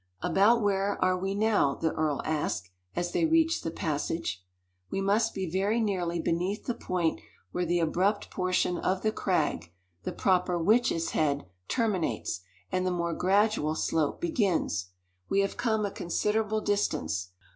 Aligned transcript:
"About 0.23 0.63
where 0.63 0.97
are 1.05 1.15
we 1.15 1.35
now?" 1.35 1.75
the 1.75 1.91
earl 1.91 2.23
asked, 2.25 2.71
as 2.95 3.11
they 3.11 3.23
reached 3.27 3.63
the 3.63 3.69
passage. 3.69 4.43
"We 4.89 4.99
must 4.99 5.35
be 5.35 5.47
very 5.47 5.79
nearly 5.79 6.19
beneath 6.19 6.65
the 6.65 6.73
point 6.73 7.21
where 7.51 7.67
the 7.67 7.77
abrupt 7.81 8.31
portion 8.31 8.79
of 8.79 9.03
the 9.03 9.11
crag 9.11 9.71
the 10.01 10.11
proper 10.11 10.57
Witch's 10.57 11.11
Head 11.11 11.45
terminates, 11.67 12.41
and 12.71 12.83
the 12.83 12.89
more 12.89 13.13
gradual 13.13 13.75
slope 13.75 14.19
begins. 14.19 14.87
We 15.29 15.41
have 15.41 15.55
come 15.55 15.85
a 15.85 15.91
considerable 15.91 16.61
distance. 16.61 17.29